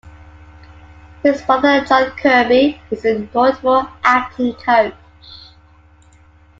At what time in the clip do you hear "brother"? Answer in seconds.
1.43-1.85